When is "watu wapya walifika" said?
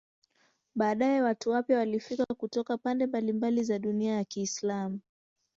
1.21-2.25